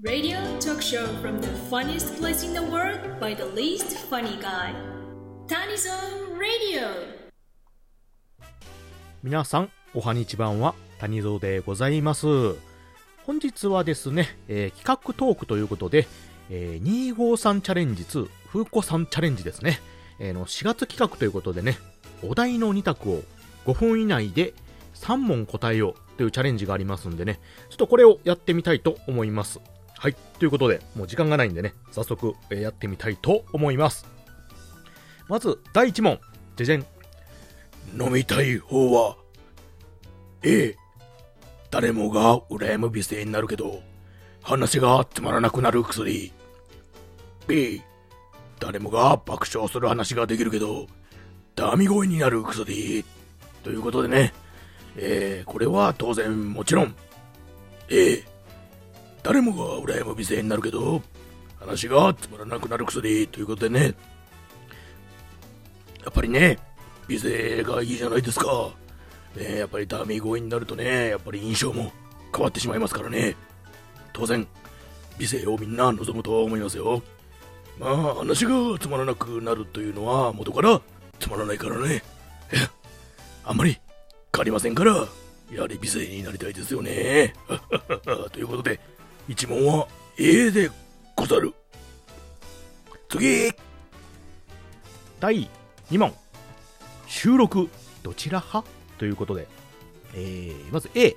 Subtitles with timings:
[0.00, 4.72] Radio talk show from the funniest place in the world by the least funny guy.
[5.48, 6.86] Tanizone Radio.
[9.24, 12.28] 皆さん、おはにちばんは、谷蔵でございます。
[13.26, 16.06] 本日はですね、えー企画トークということで、
[16.48, 19.80] えー253チャレンジ2、風子さんチャレンジですね、
[20.20, 21.76] えーの4月企画ということでね、
[22.22, 23.22] お題の2択を
[23.66, 24.54] 5分以内で
[24.94, 29.58] 3問答えようというチャレンジがありますんでね、ちょっとこれをやってみたいと思います。
[29.98, 34.06] はい、ということで、もう時間がないんでね、早速、えやってみたいと思います。
[35.28, 36.20] まず、第1問、
[36.56, 36.86] じゃじゃん。
[37.94, 39.16] 飲みたい方は
[40.42, 40.76] A
[41.70, 43.82] 誰もが羨む美声になるけど
[44.42, 46.32] 話がつまらなくなる薬。
[47.46, 47.82] B
[48.60, 50.86] 誰もが爆笑する話ができるけど
[51.54, 53.04] ダミ声になる薬。
[53.62, 54.32] ということでね。
[54.96, 56.94] えー、これは当然もちろん。
[57.90, 58.24] A
[59.22, 61.02] 誰もが羨む美声になるけど
[61.58, 63.94] 話がつまらなくなる薬ということでね
[66.04, 66.58] やっぱりね
[67.08, 68.70] 美声がいいじゃないですか。
[69.34, 71.90] ねやっぱりダミー声になるとね、やっぱり印象も
[72.34, 73.34] 変わってしまいますからね。
[74.12, 74.46] 当然、
[75.18, 77.02] 美声をみんな望むと思いますよ。
[77.78, 80.80] まあ、話がつまらなくなるというのは元から
[81.18, 82.02] つまらないからね。
[83.44, 83.78] あんまり
[84.34, 85.06] 変わりませんから、
[85.50, 87.32] やはり美声になりたいですよね。
[88.32, 88.78] ということで、
[89.28, 90.70] 一問は A で
[91.14, 91.52] ござる。
[93.10, 93.52] 次。
[95.20, 95.50] 第
[95.90, 96.14] 2問。
[97.06, 97.68] 収録
[98.02, 98.66] どちら派？
[98.96, 99.46] ということで、
[100.14, 101.14] えー、まず A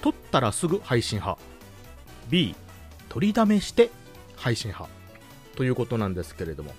[0.00, 1.40] 撮ったらすぐ配信派。
[2.28, 2.56] B
[3.08, 3.90] 取りだめして
[4.34, 4.92] 配信派。
[5.54, 6.74] ということなんですけれども、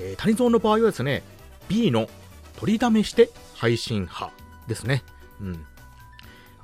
[0.00, 1.22] えー、谷蔵の場合はですね
[1.68, 2.08] B の
[2.56, 4.32] 取りだめして配信派
[4.66, 5.04] ですね。
[5.40, 5.64] うん。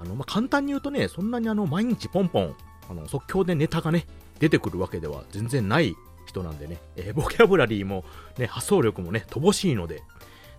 [0.00, 2.56] あの、まあ、簡単に言うとねそんなにあの毎日ポンポン
[2.88, 4.06] あの即興でネタがね
[4.38, 5.94] 出てくるわけでは全然ない
[6.26, 8.04] 人なんでね、えー ボキャブラリーも、
[8.38, 10.02] ね、発想力もね乏しいので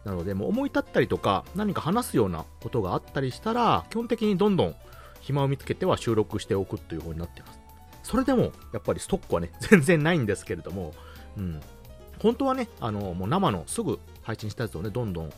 [0.05, 4.75] なので、もう思い立ったりとか、何か話すようなことがあったりしたら、基本的にどんどん
[5.19, 7.59] 暇を見つけては収録しておくという風になってます。
[8.03, 10.93] それでも、やっぱりストックはね、 全然ないんですけれども、
[11.37, 11.59] うん。
[12.21, 15.33] 本当はね、あの、もう生のすぐ配信したやつをね、どんどん、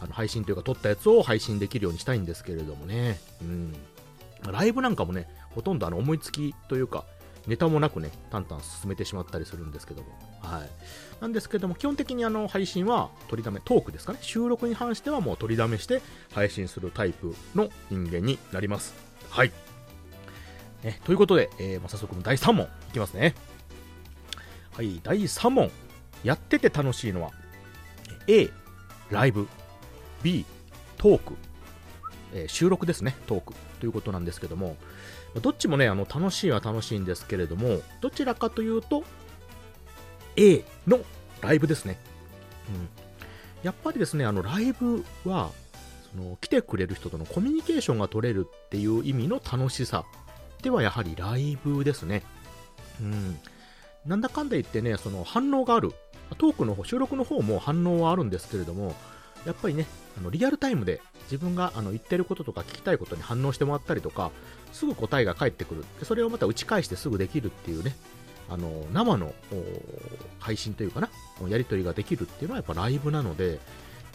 [0.00, 3.74] あの配信というか撮ったやつを配信できるようにしたいんですけれどもね、うん。
[4.50, 7.04] ライブなんかもね、ほとんどあの思いつきというか、
[7.46, 10.08] ネタもなくね、淡々進めてしまったりするんですけども。
[10.42, 10.70] はい。
[11.20, 14.18] なんですけども、基本的にあの配信は取りだめ、トークですかね。
[14.22, 16.02] 収録に関してはもう取りだめして
[16.32, 18.94] 配信するタイプの人間になります。
[19.30, 19.52] はい。
[20.82, 23.34] ね、ということで、えー早速第3問いきますね。
[24.72, 25.70] はい、第3問。
[26.22, 27.30] やってて楽しいのは、
[28.26, 28.50] A、
[29.10, 29.48] ライブ、
[30.22, 30.44] B、
[30.98, 31.34] トーク、
[32.32, 34.76] えー収録ですね、トークということなんですけども、
[35.42, 39.04] どっちもね、あの楽しいは楽しいんですけれども、どちらかというと、
[40.36, 41.00] A の
[41.40, 41.98] ライブですね。
[42.68, 42.88] うん、
[43.62, 45.50] やっぱりですね、あのライブは
[46.12, 50.04] その来てくれる人とのコミュニケーションが取れるっていう意味の楽しさ
[50.62, 52.22] ではやはりライブですね。
[53.00, 53.38] うん、
[54.04, 55.92] なんだかんだ言ってね、その反応がある。
[56.38, 58.94] トークの方、収録の方も反応はあるんですけれども、
[59.46, 59.86] やっぱりね、
[60.18, 64.30] あのリアルタイムで自分があの言ってることとか聞きたいことに反応してもらったりとか、
[64.72, 65.84] すぐ答えが返ってくる。
[65.98, 67.94] でそれをまた打ち返してすぐできるっていうね、
[68.48, 69.32] あの生の
[70.40, 71.08] 配信というかな、
[71.48, 73.60] やり取りができるっていうのはやっぱライブなので、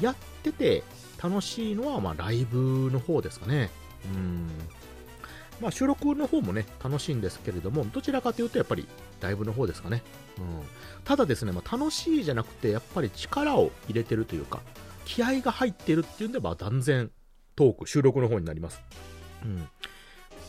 [0.02, 0.84] やってて
[1.24, 3.70] 楽しいのはまライブの方ですかね。
[4.14, 4.50] うん。
[5.62, 8.88] まあ収録の方もね、楽しいんですけれども、どちらかというとやっぱり
[9.22, 10.04] ライブの方ですかね。
[10.38, 10.44] うん。
[11.06, 14.60] ただですね、まあ、楽しいじゃなくて、やっぱり力を入れてるというか、
[15.06, 17.12] 気合が入ってるっていうんで、まあ断然
[17.56, 18.82] トーク、収録の方になります。
[19.44, 19.68] うん。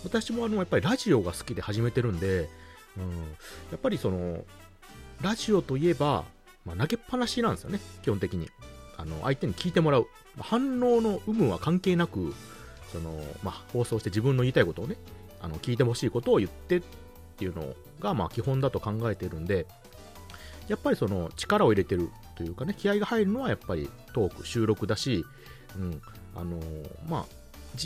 [0.04, 2.48] 私もあの、やっぱりラジオが好きで始めてるんで、
[2.96, 3.10] うん、
[3.70, 4.44] やっぱりその、
[5.22, 6.24] ラジオといえば、
[6.64, 8.48] まあ、投げっぱなしなんですよね、基本的に。
[8.96, 10.06] あの、相手に聞いてもらう。
[10.38, 12.34] 反応の有無は関係なく、
[12.92, 14.96] その、まあ、放送して自分の言いたいことをね、
[15.40, 16.82] あの、聞いてほしいことを言ってっ
[17.36, 19.66] ていうのが、まあ、基本だと考えてるんで、
[20.68, 25.24] やっぱりその、力を入れてるというかね、気合が入るのはやっぱりトーク、収録だし、
[25.76, 26.02] うん、
[26.34, 26.60] あの
[27.08, 27.26] まあ、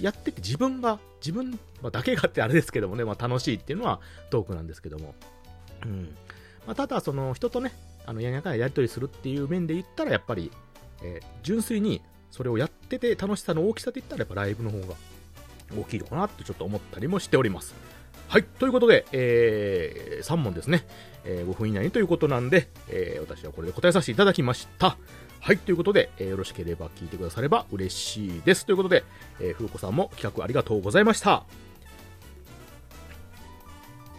[0.01, 1.59] やってて自分が、自分
[1.91, 4.01] だけがってあれですけどもね、まあ、楽しいっていうのは
[4.31, 5.15] トークなんですけども。
[5.85, 6.17] うん。
[6.67, 7.73] まあ、ただ、その人とね、
[8.07, 10.51] あの、やりながらやりとりするっていう面で言ったら、やっぱり、
[11.03, 14.95] えー純粋にそれをやってて楽しさの大きさで言ったら、やっぱライブの方が
[15.77, 17.75] 大きいのかなってちょっと思ったりもしております。
[18.29, 18.45] はい。
[18.45, 20.87] ということで、えー、3問ですね。
[21.25, 24.97] えー5分以内にということなんで、えー私はこれで答えさせていただきました。
[25.41, 25.59] はい。
[25.59, 28.67] ということで、えーよろしければ聞いてくだされば嬉しいです。
[28.67, 29.05] ということで、
[29.41, 31.45] えー、風子さんも企画ありがとうございました。